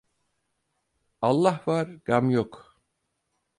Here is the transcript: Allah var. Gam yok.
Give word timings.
Allah 1.21 1.61
var. 1.67 1.87
Gam 2.05 2.29
yok. 2.29 2.81